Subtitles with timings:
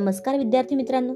[0.00, 1.12] नमस्कार विद्यार्थी मित्रांनो.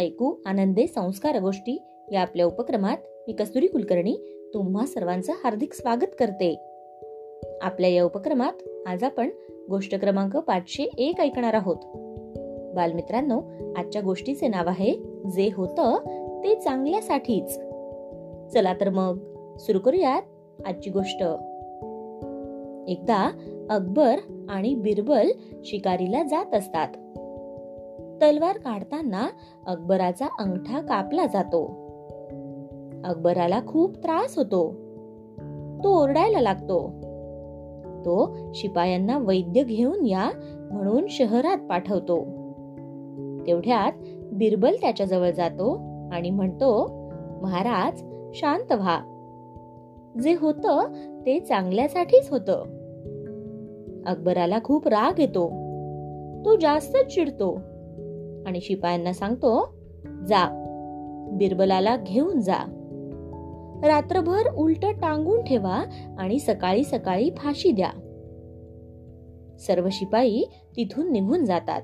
[0.00, 1.82] ऐकू आनंदे संस्कार गोष्टी
[2.12, 2.96] या आपल्या उपक्रमात
[3.26, 4.16] मी कस्तुरी कुलकर्णी
[4.54, 6.54] तुम्हा सर्वांचं हार्दिक स्वागत करते.
[7.62, 8.52] आपल्या या उपक्रमात
[8.86, 9.30] आज आपण
[9.70, 11.76] गोष्ट क्रमांक पाचशे एक ऐकणार आहोत.
[12.76, 13.40] बालमित्रांनो
[13.76, 14.94] आजच्या गोष्टीचे नाव आहे
[15.32, 15.96] जे होतं
[16.44, 17.58] ते चांगल्यासाठीच.
[18.54, 19.18] चला तर मग
[19.56, 20.22] सुरू करूयात
[20.66, 21.22] आजची गोष्ट.
[22.90, 23.30] एकदा
[23.70, 24.16] अकबर
[24.48, 25.28] आणि बिरबल
[25.64, 26.88] शिकारीला जात असतात.
[28.22, 29.28] तलवार काढताना
[29.66, 31.66] अकबराचा अंगठा कापला जातो.
[33.04, 34.74] अकबराला खूप त्रास होतो.
[35.84, 36.88] तो ओरडायला लागतो.
[38.00, 40.30] तो शिपायांना वैद्य घेऊन या
[40.72, 42.18] म्हणून शहरात पाठवतो.
[43.46, 43.92] तेवढ्यात
[44.32, 45.74] बिरबल त्याच्याजवळ जातो
[46.12, 46.86] आणि म्हणतो
[47.42, 48.02] महाराज
[48.34, 49.00] शांत व्हा.
[50.22, 50.82] जे होतं
[51.26, 52.62] ते चांगल्यासाठीच होतं.
[54.06, 55.48] अकबराला खूप राग येतो.
[56.44, 57.58] तो जास्तच चिडतो.
[58.48, 59.72] आणि शिपायांना सांगतो
[60.26, 60.64] जा
[61.32, 62.58] बिरबलाला घेऊन जा.
[63.84, 65.84] रात्रभर उलट टांगून ठेवा
[66.18, 67.90] आणि सकाळी सकाळी फाशी द्या.
[69.58, 70.42] सर्व शिपाई
[70.76, 71.82] तिथून निघून जातात.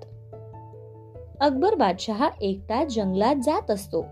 [1.40, 4.02] अकबर बादशहा एकटाच जंगलात जात असतो.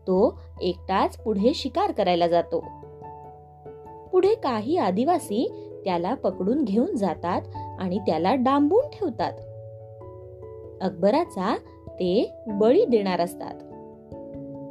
[0.00, 2.64] तो एकटाच पुढे शिकार करायला जातो.
[4.12, 5.52] पुढे काही आदिवासी
[5.84, 7.42] त्याला पकडून घेऊन जातात
[7.80, 9.32] आणि त्याला डांबून ठेवतात.
[10.84, 11.56] अकबराचा
[11.88, 13.54] ते बळी देणार असतात.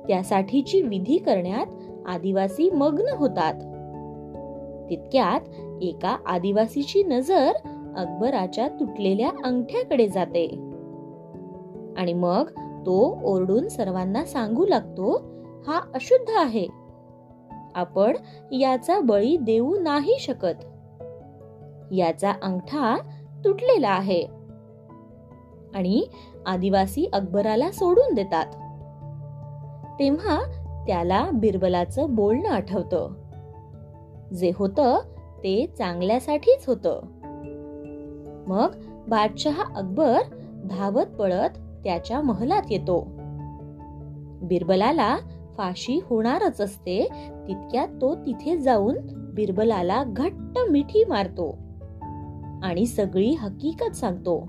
[0.08, 1.66] त्यासाठीची विधी करण्यात
[2.08, 3.53] आदिवासी मग्न होतात.
[4.89, 5.41] तितक्यात
[5.81, 7.52] एका आदिवासीची नजर
[7.97, 10.47] अकबराच्या तुटलेल्या अंगठ्याकडे जाते.
[11.97, 12.50] आणि मग
[12.86, 15.11] तो ओरडून सर्वांना सांगू लागतो
[15.67, 16.67] हा अशुद्ध आहे.
[17.75, 18.17] आपण
[18.52, 20.64] याचा बळी देऊ नाही शकत.
[21.91, 22.97] याचा अंगठा
[23.45, 24.43] तुटलेला आहे.
[25.74, 26.06] आणि
[26.46, 28.46] आदिवासी अकबराला सोडून देतात.
[30.00, 30.42] तेव्हा
[30.88, 33.09] त्याला बिरबलाचं बोलणं आठवतं.
[34.34, 35.00] जे होतं
[35.44, 37.02] ते चांगल्यासाठीच होतं.
[38.47, 38.72] मग
[39.08, 40.22] बादशहा अकबर
[40.66, 41.50] धावत पळत
[41.84, 43.08] त्याच्या महलात येतो.
[44.42, 45.18] बिरबलाला
[45.58, 47.08] फाशी होणारच असते
[47.47, 48.96] तितक्यात तो तिथे जाऊन
[49.36, 51.58] बिरबलाला घट्ट मिठी मारतो
[52.64, 54.47] आणि सगळी हकीकत सांगतो.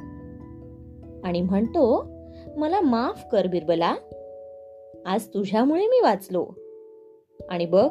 [1.25, 2.05] आणि म्हणतो
[2.57, 3.95] मला माफ कर बिरबला.
[5.07, 6.47] आज तुझ्यामुळे मी वाचलो.
[7.49, 7.89] आणि बघ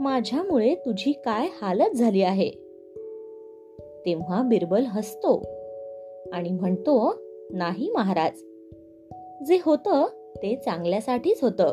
[0.00, 2.50] माझ्यामुळे तुझी काय हालत झाली आहे.
[4.06, 5.42] तेव्हा बिरबल हसतो
[6.32, 7.14] आणि म्हणतो
[7.50, 8.38] नाही महाराज.
[9.46, 10.06] जे होतं
[10.36, 11.68] ते चांगल्यासाठीच होतं.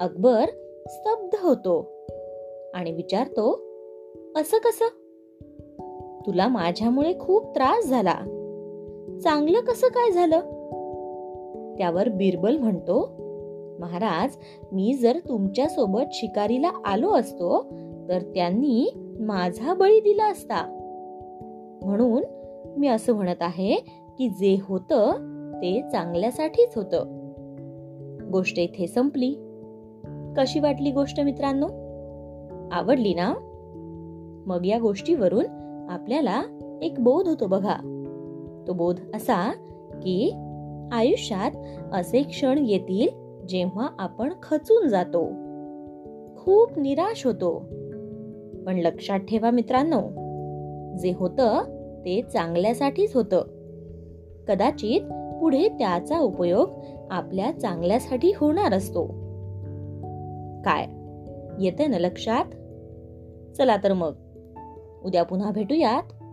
[0.00, 0.44] अकबर
[0.88, 2.06] स्तब्ध होतो
[2.74, 3.52] आणि विचारतो
[4.36, 4.86] असं कसं?
[6.26, 8.39] तुला माझ्यामुळे खूप त्रास झाला.
[9.24, 10.40] चांगलं कसं काय झालं?
[11.78, 13.10] त्यावर बिरबल म्हणतो
[13.80, 14.36] महाराज
[14.72, 17.62] मी जर तुमच्यासोबत शिकारीला आलो असतो
[18.08, 20.66] तर त्यांनी माझा बळी दिला असता.
[21.82, 22.22] म्हणून
[22.76, 23.76] मी असं म्हणत आहे
[24.18, 25.12] की जे होतं
[25.54, 27.04] ते चांगल्यासाठीच होतं.
[28.32, 29.34] गोष्ट इथे संपली.
[30.36, 31.66] कशी वाटली गोष्ट मित्रांनो?
[32.72, 33.34] आवडली ना?
[34.46, 35.44] मग या गोष्टीवरून
[35.90, 36.42] आपल्याला
[36.82, 37.96] एक बोध होतो बघा.
[38.68, 39.52] तो बोध असा
[40.02, 40.30] की
[40.92, 41.50] आयुष्यात
[41.92, 43.08] असे क्षण येतील
[43.48, 45.24] जेव्हा आपण खचून जातो.
[46.36, 47.58] खूप निराश होतो.
[48.66, 50.00] पण लक्षात ठेवा मित्रांनो
[50.96, 51.62] जे होतं
[52.04, 53.42] ते चांगल्यासाठीच होतं.
[54.48, 55.00] कदाचित
[55.40, 56.70] पुढे त्याचा उपयोग
[57.10, 59.06] आपल्या चांगल्यासाठी होणार असतो.
[60.64, 60.86] काय?
[61.64, 62.44] येते ना लक्षात?
[63.56, 64.12] चला तर मग.
[65.04, 66.19] उद्या पुन्हा भेटूयात.